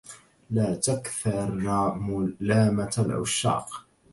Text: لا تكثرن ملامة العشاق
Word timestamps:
لا 0.49 0.75
تكثرن 0.75 1.97
ملامة 1.99 2.93
العشاق 2.99 3.85